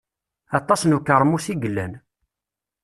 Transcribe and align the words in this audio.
Aṭas 0.57 0.81
n 0.85 0.95
ukermus 0.97 1.45
i 1.53 1.55
yellan. 1.61 1.93